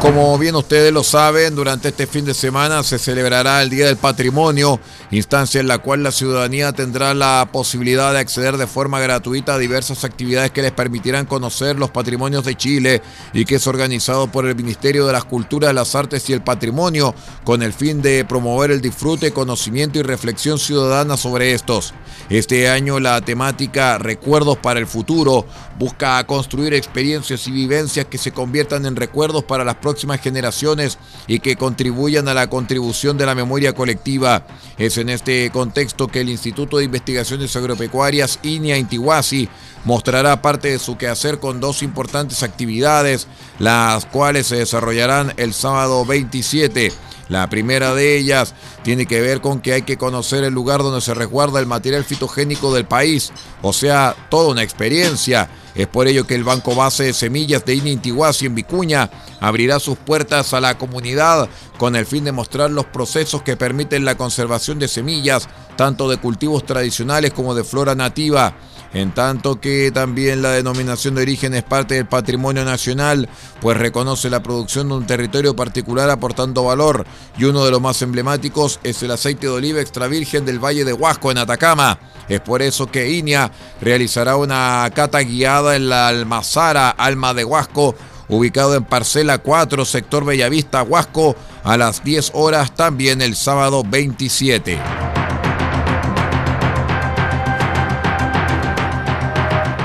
Como 0.00 0.38
bien 0.38 0.54
ustedes 0.54 0.92
lo 0.92 1.02
saben, 1.02 1.56
durante 1.56 1.88
este 1.88 2.06
fin 2.06 2.24
de 2.24 2.32
semana 2.32 2.84
se 2.84 3.00
celebrará 3.00 3.62
el 3.62 3.68
Día 3.68 3.86
del 3.86 3.96
Patrimonio, 3.96 4.78
instancia 5.10 5.60
en 5.60 5.66
la 5.66 5.78
cual 5.78 6.04
la 6.04 6.12
ciudadanía 6.12 6.72
tendrá 6.72 7.14
la 7.14 7.48
posibilidad 7.50 8.12
de 8.12 8.20
acceder 8.20 8.58
de 8.58 8.68
forma 8.68 9.00
gratuita 9.00 9.54
a 9.54 9.58
diversas 9.58 10.04
actividades 10.04 10.52
que 10.52 10.62
les 10.62 10.70
permitirán 10.70 11.26
conocer 11.26 11.76
los 11.76 11.90
patrimonios 11.90 12.44
de 12.44 12.54
Chile 12.54 13.02
y 13.32 13.44
que 13.44 13.56
es 13.56 13.66
organizado 13.66 14.30
por 14.30 14.46
el 14.46 14.54
Ministerio 14.54 15.04
de 15.04 15.12
las 15.12 15.24
Culturas, 15.24 15.74
las 15.74 15.96
Artes 15.96 16.30
y 16.30 16.32
el 16.32 16.42
Patrimonio 16.42 17.12
con 17.42 17.64
el 17.64 17.72
fin 17.72 18.00
de 18.00 18.24
promover 18.24 18.70
el 18.70 18.80
disfrute, 18.80 19.32
conocimiento 19.32 19.98
y 19.98 20.02
reflexión 20.02 20.60
ciudadana 20.60 21.16
sobre 21.16 21.54
estos. 21.54 21.92
Este 22.30 22.68
año 22.68 23.00
la 23.00 23.20
temática 23.20 23.98
Recuerdos 23.98 24.58
para 24.58 24.78
el 24.78 24.86
Futuro 24.86 25.44
busca 25.76 26.24
construir 26.24 26.74
experiencias 26.74 27.48
y 27.48 27.50
vivencias 27.50 28.06
que 28.06 28.18
se 28.18 28.32
conviertan 28.32 28.86
en 28.86 28.96
recuerdos 28.96 29.44
para 29.44 29.64
las 29.64 29.74
próximas 29.76 29.87
generaciones 30.20 30.98
y 31.26 31.40
que 31.40 31.56
contribuyan 31.56 32.28
a 32.28 32.34
la 32.34 32.48
contribución 32.48 33.18
de 33.18 33.26
la 33.26 33.34
memoria 33.34 33.74
colectiva. 33.74 34.46
Es 34.76 34.98
en 34.98 35.08
este 35.08 35.50
contexto 35.50 36.08
que 36.08 36.20
el 36.20 36.28
Instituto 36.28 36.78
de 36.78 36.84
Investigaciones 36.84 37.54
Agropecuarias 37.56 38.38
INIA 38.42 38.76
Intihuasi 38.78 39.48
mostrará 39.84 40.42
parte 40.42 40.70
de 40.70 40.78
su 40.78 40.96
quehacer 40.96 41.38
con 41.38 41.60
dos 41.60 41.82
importantes 41.82 42.42
actividades, 42.42 43.26
las 43.58 44.06
cuales 44.06 44.46
se 44.46 44.56
desarrollarán 44.56 45.32
el 45.36 45.54
sábado 45.54 46.04
27. 46.04 46.92
La 47.28 47.48
primera 47.50 47.94
de 47.94 48.16
ellas 48.16 48.54
tiene 48.82 49.06
que 49.06 49.20
ver 49.20 49.40
con 49.40 49.60
que 49.60 49.74
hay 49.74 49.82
que 49.82 49.98
conocer 49.98 50.44
el 50.44 50.54
lugar 50.54 50.82
donde 50.82 51.00
se 51.00 51.14
resguarda 51.14 51.60
el 51.60 51.66
material 51.66 52.04
fitogénico 52.04 52.72
del 52.74 52.86
país, 52.86 53.32
o 53.62 53.72
sea, 53.72 54.16
toda 54.30 54.50
una 54.50 54.62
experiencia. 54.62 55.50
Es 55.74 55.86
por 55.86 56.08
ello 56.08 56.26
que 56.26 56.34
el 56.34 56.42
Banco 56.42 56.74
Base 56.74 57.04
de 57.04 57.12
Semillas 57.12 57.64
de 57.64 57.74
Inintiguasi 57.74 58.46
en 58.46 58.54
Vicuña 58.54 59.10
abrirá 59.40 59.78
sus 59.78 59.96
puertas 59.96 60.52
a 60.52 60.60
la 60.60 60.76
comunidad 60.76 61.48
con 61.76 61.94
el 61.94 62.06
fin 62.06 62.24
de 62.24 62.32
mostrar 62.32 62.70
los 62.70 62.86
procesos 62.86 63.42
que 63.42 63.56
permiten 63.56 64.04
la 64.04 64.16
conservación 64.16 64.78
de 64.78 64.88
semillas, 64.88 65.48
tanto 65.76 66.08
de 66.08 66.16
cultivos 66.16 66.66
tradicionales 66.66 67.32
como 67.32 67.54
de 67.54 67.62
flora 67.62 67.94
nativa 67.94 68.56
en 68.92 69.12
tanto 69.12 69.60
que 69.60 69.90
también 69.92 70.42
la 70.42 70.50
denominación 70.50 71.14
de 71.14 71.22
origen 71.22 71.54
es 71.54 71.62
parte 71.62 71.94
del 71.94 72.06
patrimonio 72.06 72.64
nacional, 72.64 73.28
pues 73.60 73.76
reconoce 73.76 74.30
la 74.30 74.42
producción 74.42 74.88
de 74.88 74.94
un 74.94 75.06
territorio 75.06 75.54
particular 75.54 76.08
aportando 76.10 76.64
valor, 76.64 77.06
y 77.36 77.44
uno 77.44 77.64
de 77.64 77.70
los 77.70 77.80
más 77.80 78.00
emblemáticos 78.02 78.80
es 78.82 79.02
el 79.02 79.10
aceite 79.10 79.46
de 79.46 79.52
oliva 79.52 79.80
extra 79.80 80.06
virgen 80.06 80.44
del 80.44 80.58
Valle 80.58 80.84
de 80.84 80.92
Huasco 80.92 81.30
en 81.30 81.38
Atacama. 81.38 81.98
Es 82.28 82.40
por 82.40 82.62
eso 82.62 82.90
que 82.90 83.10
INIA 83.10 83.50
realizará 83.80 84.36
una 84.36 84.90
cata 84.94 85.20
guiada 85.20 85.76
en 85.76 85.88
la 85.88 86.08
Almazara 86.08 86.90
Alma 86.90 87.34
de 87.34 87.44
Huasco, 87.44 87.94
ubicado 88.28 88.74
en 88.74 88.84
Parcela 88.84 89.38
4, 89.38 89.84
sector 89.84 90.24
Bellavista, 90.24 90.82
Huasco, 90.82 91.36
a 91.64 91.76
las 91.76 92.04
10 92.04 92.32
horas 92.34 92.74
también 92.74 93.22
el 93.22 93.34
sábado 93.34 93.82
27. 93.86 95.27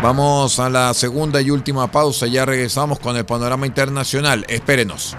Vamos 0.04 0.60
a 0.60 0.70
la 0.70 0.94
segunda 0.94 1.40
y 1.40 1.50
última 1.50 1.90
pausa. 1.90 2.28
Ya 2.28 2.44
regresamos 2.44 3.00
con 3.00 3.16
el 3.16 3.26
panorama 3.26 3.66
internacional. 3.66 4.46
Espérenos. 4.50 5.16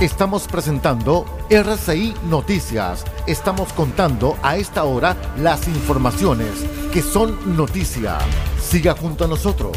Estamos 0.00 0.46
presentando 0.46 1.26
RCI 1.50 2.14
Noticias. 2.30 3.04
Estamos 3.26 3.72
contando 3.72 4.38
a 4.40 4.56
esta 4.56 4.84
hora 4.84 5.16
las 5.36 5.66
informaciones 5.66 6.52
que 6.92 7.02
son 7.02 7.56
noticia. 7.56 8.18
Siga 8.62 8.94
junto 8.94 9.24
a 9.24 9.26
nosotros. 9.26 9.76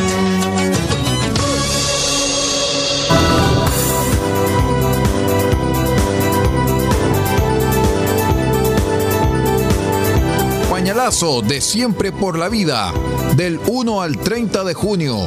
De 11.11 11.59
Siempre 11.59 12.13
por 12.13 12.39
la 12.39 12.47
Vida, 12.47 12.93
del 13.35 13.59
1 13.67 14.01
al 14.01 14.17
30 14.17 14.63
de 14.63 14.73
junio. 14.73 15.17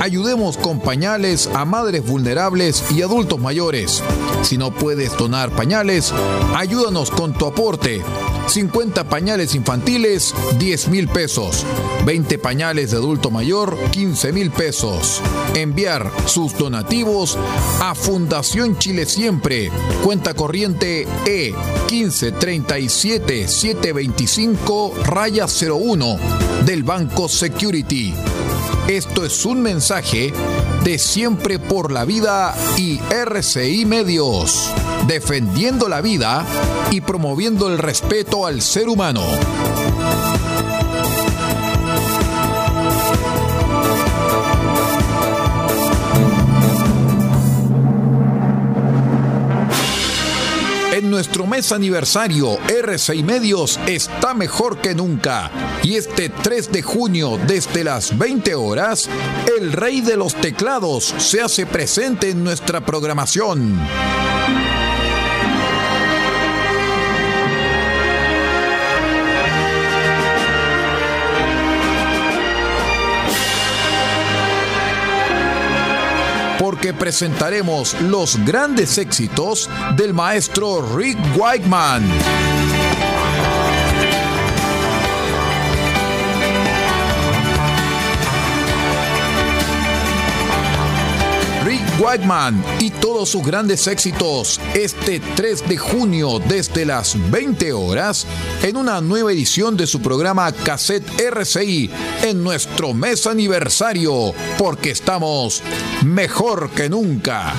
Ayudemos 0.00 0.56
con 0.56 0.80
pañales 0.80 1.50
a 1.54 1.66
madres 1.66 2.04
vulnerables 2.04 2.82
y 2.90 3.02
adultos 3.02 3.38
mayores. 3.38 4.02
Si 4.42 4.56
no 4.56 4.72
puedes 4.72 5.16
donar 5.18 5.50
pañales, 5.50 6.14
ayúdanos 6.56 7.10
con 7.10 7.34
tu 7.34 7.46
aporte. 7.46 8.02
50 8.48 9.08
pañales 9.08 9.54
infantiles, 9.54 10.34
10 10.58 10.88
mil 10.88 11.08
pesos. 11.08 11.64
20 12.06 12.38
pañales 12.38 12.90
de 12.90 12.96
adulto 12.96 13.30
mayor, 13.30 13.76
15 13.90 14.32
mil 14.32 14.50
pesos. 14.50 15.20
Enviar 15.54 16.10
sus 16.26 16.56
donativos 16.56 17.38
a 17.80 17.94
Fundación 17.94 18.78
Chile 18.78 19.04
Siempre. 19.06 19.70
Cuenta 20.02 20.34
corriente 20.34 21.06
E 21.26 21.54
1537 21.90 23.48
725 23.48 24.94
raya 25.04 25.46
01 25.46 26.18
del 26.64 26.82
Banco 26.82 27.28
Security. 27.28 28.14
Esto 28.88 29.26
es 29.26 29.44
un 29.44 29.60
mensaje 29.60 30.32
de 30.82 30.98
Siempre 30.98 31.58
por 31.58 31.92
la 31.92 32.06
Vida 32.06 32.56
y 32.78 32.98
RCI 33.10 33.84
Medios, 33.84 34.70
defendiendo 35.08 35.88
la 35.88 36.00
vida 36.00 36.44
y 36.92 37.00
promoviendo 37.00 37.66
el 37.66 37.78
respeto 37.78 38.46
al 38.46 38.62
ser 38.62 38.88
humano. 38.88 39.22
nuestro 51.18 51.48
mes 51.48 51.72
aniversario, 51.72 52.58
R6 52.68 53.24
Medios 53.24 53.80
está 53.88 54.34
mejor 54.34 54.80
que 54.80 54.94
nunca. 54.94 55.50
Y 55.82 55.96
este 55.96 56.28
3 56.28 56.70
de 56.70 56.82
junio, 56.82 57.40
desde 57.44 57.82
las 57.82 58.16
20 58.16 58.54
horas, 58.54 59.08
el 59.58 59.72
rey 59.72 60.00
de 60.00 60.16
los 60.16 60.36
teclados 60.36 61.12
se 61.18 61.40
hace 61.40 61.66
presente 61.66 62.30
en 62.30 62.44
nuestra 62.44 62.86
programación. 62.86 63.76
Porque 76.78 76.94
presentaremos 76.94 78.00
los 78.02 78.36
grandes 78.44 78.98
éxitos 78.98 79.68
del 79.96 80.14
maestro 80.14 80.96
Rick 80.96 81.18
Wakeman. 81.36 82.04
Whiteman 91.98 92.64
y 92.80 92.90
todos 92.90 93.28
sus 93.28 93.44
grandes 93.44 93.86
éxitos 93.86 94.60
este 94.74 95.20
3 95.20 95.68
de 95.68 95.76
junio 95.76 96.38
desde 96.38 96.84
las 96.84 97.16
20 97.30 97.72
horas 97.72 98.26
en 98.62 98.76
una 98.76 99.00
nueva 99.00 99.32
edición 99.32 99.76
de 99.76 99.86
su 99.86 100.00
programa 100.00 100.52
Cassette 100.52 101.20
RCI 101.20 101.90
en 102.22 102.44
nuestro 102.44 102.94
mes 102.94 103.26
aniversario 103.26 104.32
porque 104.58 104.90
estamos 104.90 105.62
mejor 106.04 106.70
que 106.70 106.88
nunca. 106.88 107.54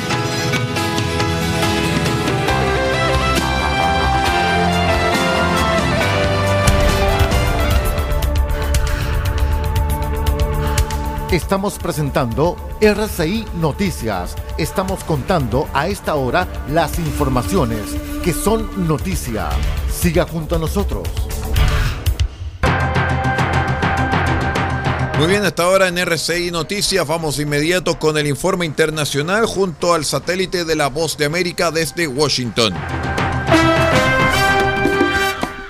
Estamos 11.32 11.78
presentando 11.78 12.58
RCI 12.82 13.46
Noticias. 13.62 14.36
Estamos 14.58 15.04
contando 15.04 15.70
a 15.76 15.88
esta 15.88 16.16
hora 16.16 16.48
las 16.72 16.98
informaciones 16.98 17.82
que 18.24 18.34
son 18.34 18.88
noticia. 18.88 19.50
Siga 19.92 20.26
junto 20.26 20.56
a 20.56 20.58
nosotros. 20.60 21.08
Muy 25.20 25.28
bien, 25.28 25.46
hasta 25.46 25.66
ahora 25.66 25.88
en 25.88 26.00
RCI 26.00 26.50
Noticias 26.50 27.06
vamos 27.06 27.40
inmediato 27.40 28.00
con 28.00 28.18
el 28.18 28.26
informe 28.26 28.66
internacional 28.66 29.46
junto 29.46 29.94
al 29.94 30.06
satélite 30.06 30.66
de 30.66 30.76
la 30.76 30.88
Voz 30.88 31.16
de 31.16 31.26
América 31.26 31.70
desde 31.70 32.08
Washington. 32.08 32.74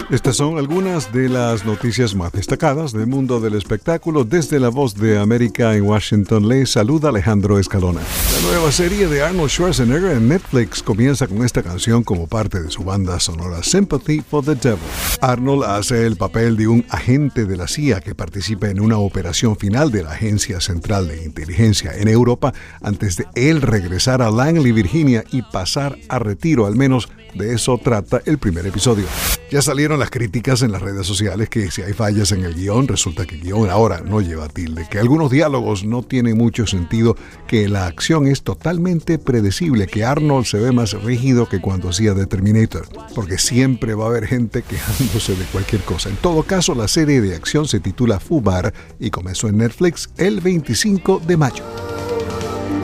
Estas 0.09 0.37
son 0.37 0.57
algunas 0.57 1.13
de 1.13 1.29
las 1.29 1.65
noticias 1.65 2.15
más 2.15 2.31
destacadas 2.31 2.93
del 2.93 3.05
mundo 3.05 3.39
del 3.39 3.53
espectáculo. 3.53 4.23
Desde 4.23 4.59
la 4.59 4.69
voz 4.69 4.95
de 4.95 5.19
América 5.19 5.75
en 5.75 5.83
Washington 5.83 6.47
le 6.47 6.65
saluda 6.65 7.09
Alejandro 7.09 7.59
Escalona. 7.59 8.01
La 8.33 8.49
nueva 8.49 8.71
serie 8.71 9.07
de 9.07 9.21
Arnold 9.21 9.51
Schwarzenegger 9.51 10.17
en 10.17 10.27
Netflix 10.27 10.81
comienza 10.81 11.27
con 11.27 11.45
esta 11.45 11.61
canción 11.61 12.03
como 12.03 12.25
parte 12.25 12.59
de 12.59 12.71
su 12.71 12.83
banda 12.83 13.19
sonora 13.19 13.61
Sympathy 13.61 14.21
for 14.21 14.43
the 14.43 14.55
Devil. 14.55 14.79
Arnold 15.21 15.63
hace 15.65 16.07
el 16.07 16.15
papel 16.15 16.57
de 16.57 16.67
un 16.67 16.83
agente 16.89 17.45
de 17.45 17.55
la 17.55 17.67
CIA 17.67 18.01
que 18.01 18.15
participa 18.15 18.67
en 18.67 18.79
una 18.79 18.97
operación 18.97 19.57
final 19.57 19.91
de 19.91 20.01
la 20.01 20.13
Agencia 20.13 20.59
Central 20.59 21.07
de 21.07 21.23
Inteligencia 21.23 21.95
en 21.95 22.07
Europa 22.07 22.51
antes 22.81 23.15
de 23.15 23.27
él 23.35 23.61
regresar 23.61 24.23
a 24.23 24.31
Langley, 24.31 24.71
Virginia 24.71 25.23
y 25.31 25.43
pasar 25.43 25.99
a 26.09 26.17
retiro, 26.17 26.65
al 26.65 26.75
menos 26.75 27.09
de 27.33 27.53
eso 27.53 27.77
trata 27.77 28.21
el 28.25 28.37
primer 28.37 28.65
episodio. 28.65 29.05
Ya 29.51 29.61
salieron 29.61 29.99
las 29.99 30.11
críticas 30.11 30.61
en 30.61 30.71
las 30.71 30.81
redes 30.81 31.07
sociales 31.07 31.49
que 31.49 31.71
si 31.71 31.81
hay 31.81 31.93
fallas 31.93 32.31
en 32.31 32.43
el 32.43 32.53
guion, 32.53 32.87
resulta 32.87 33.25
que 33.25 33.35
el 33.35 33.41
guion 33.41 33.69
ahora 33.69 34.01
no 34.01 34.21
lleva 34.21 34.47
tilde, 34.47 34.87
que 34.89 34.99
algunos 34.99 35.31
diálogos 35.31 35.83
no 35.83 36.03
tienen 36.03 36.37
mucho 36.37 36.67
sentido, 36.67 37.15
que 37.47 37.67
la 37.67 37.87
acción 37.87 38.27
es 38.27 38.43
totalmente 38.43 39.17
predecible, 39.17 39.87
que 39.87 40.03
Arnold 40.03 40.45
se 40.45 40.59
ve 40.59 40.71
más 40.71 40.93
rígido 41.01 41.49
que 41.49 41.61
cuando 41.61 41.89
hacía 41.89 42.13
The 42.13 42.27
Terminator, 42.27 42.87
porque 43.15 43.37
siempre 43.37 43.95
va 43.95 44.05
a 44.05 44.09
haber 44.09 44.27
gente 44.27 44.61
quejándose 44.61 45.35
de 45.35 45.45
cualquier 45.45 45.81
cosa. 45.81 46.09
En 46.09 46.17
todo 46.17 46.43
caso, 46.43 46.75
la 46.75 46.87
serie 46.87 47.21
de 47.21 47.35
acción 47.35 47.67
se 47.67 47.79
titula 47.79 48.19
Fubar 48.19 48.73
y 48.99 49.09
comenzó 49.09 49.47
en 49.47 49.57
Netflix 49.57 50.09
el 50.17 50.41
25 50.41 51.21
de 51.25 51.37
mayo. 51.37 51.63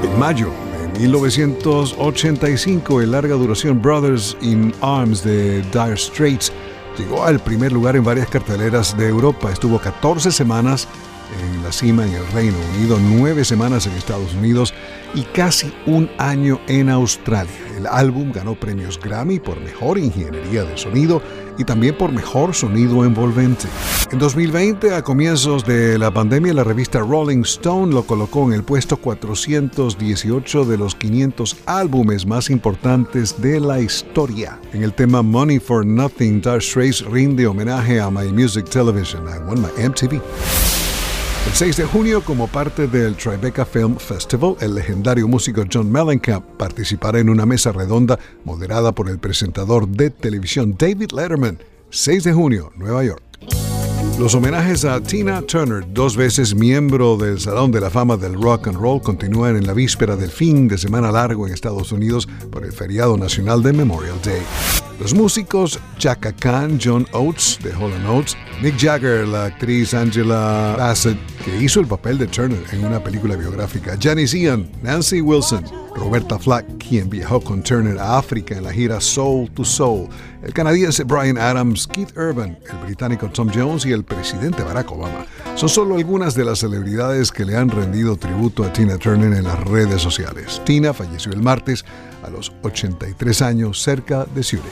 En 0.04 0.20
mayo, 0.20 0.50
1985, 1.00 3.02
el 3.02 3.12
larga 3.12 3.36
duración 3.36 3.82
Brothers 3.82 4.38
in 4.42 4.74
Arms 4.82 5.24
de 5.24 5.62
Dire 5.64 5.98
Straits 5.98 6.52
llegó 6.98 7.26
al 7.26 7.40
primer 7.40 7.74
lugar 7.74 7.96
en 7.96 8.04
varias 8.04 8.30
carteleras 8.30 8.98
de 8.98 9.10
Europa. 9.10 9.52
Estuvo 9.52 9.80
14 9.80 10.32
semanas 10.32 10.88
en 11.42 11.64
la 11.64 11.72
cima 11.72 12.06
en 12.06 12.14
el 12.14 12.28
Reino 12.32 12.56
Unido, 12.76 13.00
9 13.00 13.44
semanas 13.44 13.88
en 13.88 13.94
Estados 13.94 14.36
Unidos 14.36 14.74
y 15.14 15.24
casi 15.24 15.74
un 15.86 16.10
año 16.18 16.60
en 16.68 16.90
Australia. 16.90 17.54
El 17.78 17.88
álbum 17.88 18.32
ganó 18.32 18.56
premios 18.56 19.00
Grammy 19.00 19.40
por 19.40 19.60
mejor 19.60 19.98
ingeniería 19.98 20.64
de 20.64 20.78
sonido 20.78 21.22
y 21.58 21.64
también 21.64 21.98
por 21.98 22.12
mejor 22.12 22.54
sonido 22.54 23.06
envolvente. 23.06 23.68
En 24.12 24.20
2020, 24.20 24.94
a 24.94 25.02
comienzos 25.02 25.66
de 25.66 25.98
la 25.98 26.12
pandemia, 26.12 26.54
la 26.54 26.64
revista 26.64 27.00
Rolling 27.00 27.42
Stone 27.42 27.94
lo 27.94 28.04
colocó 28.04 28.46
en 28.48 28.54
el 28.54 28.64
puesto 28.64 28.98
418 28.98 30.66
de 30.66 30.78
los 30.78 30.96
500 30.96 31.58
álbumes 31.66 32.26
más 32.26 32.50
importantes 32.50 33.42
de 33.42 33.60
la 33.60 33.80
historia. 33.80 34.60
En 34.74 34.84
el 34.84 34.94
tema 34.94 35.22
Money 35.22 35.60
for 35.60 35.86
Nothing, 35.86 36.42
Dark 36.42 36.62
Straits 36.62 37.04
rinde 37.06 37.48
homenaje 37.48 38.00
a 38.00 38.10
My 38.10 38.32
Music 38.32 38.70
Television 38.70 39.24
I 39.28 39.40
won 39.48 39.62
my 39.62 39.70
MTV. 39.84 40.22
El 41.46 41.54
6 41.54 41.78
de 41.78 41.86
junio, 41.86 42.24
como 42.24 42.48
parte 42.48 42.88
del 42.88 43.16
Tribeca 43.16 43.66
Film 43.66 43.98
Festival, 43.98 44.56
el 44.62 44.74
legendario 44.74 45.28
músico 45.28 45.64
John 45.72 45.92
Mellencamp 45.92 46.44
participará 46.58 47.20
en 47.20 47.30
una 47.30 47.46
mesa 47.46 47.72
redonda 47.72 48.20
moderada 48.44 48.92
por 48.92 49.10
el 49.10 49.20
presentador 49.20 49.88
de 49.88 50.10
televisión 50.10 50.76
David 50.78 51.12
Letterman. 51.12 51.60
6 51.92 52.24
de 52.24 52.34
junio, 52.34 52.72
Nueva 52.76 53.04
York. 53.04 53.22
Los 54.20 54.34
homenajes 54.34 54.86
a 54.86 55.02
Tina 55.02 55.42
Turner, 55.44 55.86
dos 55.94 56.18
veces 56.18 56.56
miembro 56.56 57.16
del 57.16 57.40
Salón 57.40 57.72
de 57.72 57.82
la 57.82 57.90
Fama 57.90 58.18
del 58.18 58.42
Rock 58.42 58.68
and 58.68 58.78
Roll, 58.78 59.02
continúan 59.02 59.56
en 59.56 59.68
la 59.68 59.74
víspera 59.74 60.16
del 60.16 60.32
fin 60.32 60.68
de 60.68 60.78
semana 60.78 61.12
largo 61.12 61.46
en 61.48 61.54
Estados 61.54 61.92
Unidos 61.92 62.28
por 62.50 62.66
el 62.66 62.72
feriado 62.72 63.18
nacional 63.18 63.62
de 63.62 63.72
Memorial 63.72 64.20
Day. 64.24 64.42
Los 65.00 65.14
músicos 65.14 65.78
Chaka 65.98 66.32
Khan, 66.32 66.80
John 66.82 67.06
Oates 67.12 67.60
de 67.62 67.72
Hall 67.74 67.92
Oates, 68.08 68.38
Mick 68.62 68.78
Jagger, 68.80 69.28
la 69.28 69.46
actriz 69.46 69.94
Angela 69.94 70.76
Bassett, 70.78 71.18
que 71.44 71.62
hizo 71.62 71.82
el 71.82 71.88
papel 71.88 72.18
de 72.18 72.28
Turner 72.28 72.64
en 72.72 72.86
una 72.86 73.04
película 73.04 73.36
biográfica, 73.36 73.98
Janice 74.00 74.40
Ian, 74.40 74.70
Nancy 74.82 75.20
Wilson, 75.20 75.66
Roberta 75.96 76.40
Flack, 76.40 76.66
quien 76.78 77.10
viajó 77.10 77.42
con 77.42 77.62
Turner 77.62 78.00
a 78.00 78.18
África 78.18 78.56
en 78.56 78.64
la 78.64 78.72
gira 78.72 79.02
Soul 79.02 79.52
to 79.52 79.66
Soul, 79.66 80.08
el 80.42 80.54
canadiense 80.54 81.04
Brian 81.04 81.38
Adams, 81.38 81.88
Keith 81.88 82.16
Urban, 82.18 82.58
el 82.72 82.86
británico 82.86 83.28
Tom 83.30 83.50
Jones 83.54 83.86
y 83.86 83.92
el 83.92 84.06
presidente 84.06 84.64
Barack 84.64 84.92
Obama. 84.92 85.26
Son 85.56 85.68
solo 85.68 85.96
algunas 85.96 86.36
de 86.36 86.46
las 86.46 86.60
celebridades 86.60 87.32
que 87.32 87.44
le 87.44 87.58
han 87.58 87.70
rendido 87.70 88.16
tributo 88.16 88.64
a 88.64 88.72
Tina 88.72 88.98
Turner 88.98 89.34
en 89.34 89.44
las 89.44 89.60
redes 89.66 90.02
sociales. 90.02 90.62
Tina 90.66 90.94
falleció 90.94 91.34
el 91.34 91.42
martes 91.42 91.84
a 92.26 92.30
los 92.30 92.52
83 92.64 93.42
años 93.42 93.82
cerca 93.82 94.26
de 94.26 94.44
Zurich. 94.44 94.66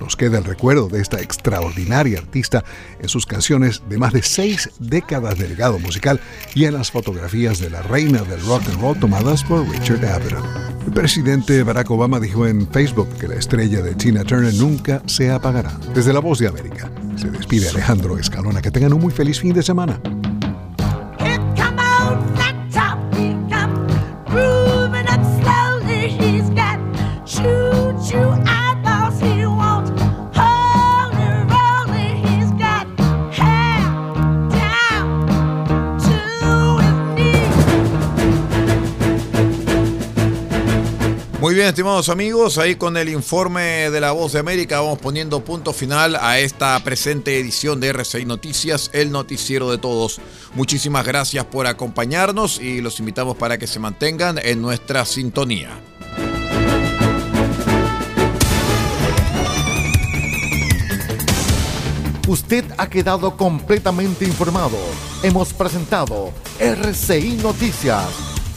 Nos 0.00 0.16
queda 0.16 0.38
el 0.38 0.44
recuerdo 0.44 0.88
de 0.88 1.00
esta 1.00 1.20
extraordinaria 1.20 2.18
artista 2.18 2.64
en 3.00 3.08
sus 3.08 3.26
canciones 3.26 3.82
de 3.88 3.98
más 3.98 4.12
de 4.12 4.22
seis 4.22 4.70
décadas 4.78 5.38
de 5.38 5.48
legado 5.48 5.78
musical 5.78 6.20
y 6.54 6.64
en 6.64 6.74
las 6.74 6.90
fotografías 6.90 7.58
de 7.58 7.70
la 7.70 7.82
reina 7.82 8.22
del 8.22 8.44
rock 8.46 8.62
and 8.68 8.80
roll 8.80 8.98
tomadas 8.98 9.44
por 9.44 9.68
Richard 9.68 10.04
Avedon. 10.04 10.44
El 10.86 10.92
presidente 10.92 11.62
Barack 11.62 11.90
Obama 11.90 12.20
dijo 12.20 12.46
en 12.46 12.68
Facebook 12.68 13.08
que 13.18 13.28
la 13.28 13.36
estrella 13.36 13.80
de 13.80 13.94
Tina 13.94 14.24
Turner 14.24 14.52
nunca 14.54 15.02
se 15.06 15.30
apagará. 15.30 15.78
Desde 15.94 16.12
La 16.12 16.20
Voz 16.20 16.38
de 16.38 16.48
América, 16.48 16.90
se 17.16 17.30
despide 17.30 17.68
Alejandro 17.68 18.18
Escalona. 18.18 18.60
Que 18.60 18.70
tengan 18.70 18.92
un 18.92 19.00
muy 19.00 19.12
feliz 19.12 19.40
fin 19.40 19.54
de 19.54 19.62
semana. 19.62 20.00
Estimados 41.74 42.08
amigos, 42.08 42.56
ahí 42.56 42.76
con 42.76 42.96
el 42.96 43.08
informe 43.08 43.90
de 43.90 44.00
la 44.00 44.12
Voz 44.12 44.32
de 44.32 44.38
América 44.38 44.80
vamos 44.80 45.00
poniendo 45.00 45.44
punto 45.44 45.72
final 45.72 46.14
a 46.14 46.38
esta 46.38 46.78
presente 46.84 47.40
edición 47.40 47.80
de 47.80 47.88
RCI 47.88 48.26
Noticias, 48.26 48.90
el 48.92 49.10
noticiero 49.10 49.68
de 49.72 49.78
todos. 49.78 50.20
Muchísimas 50.54 51.04
gracias 51.04 51.44
por 51.46 51.66
acompañarnos 51.66 52.60
y 52.60 52.80
los 52.80 53.00
invitamos 53.00 53.36
para 53.36 53.58
que 53.58 53.66
se 53.66 53.80
mantengan 53.80 54.38
en 54.40 54.62
nuestra 54.62 55.04
sintonía. 55.04 55.70
Usted 62.28 62.64
ha 62.78 62.88
quedado 62.88 63.36
completamente 63.36 64.24
informado. 64.24 64.78
Hemos 65.24 65.52
presentado 65.52 66.32
RCI 66.60 67.38
Noticias 67.42 68.33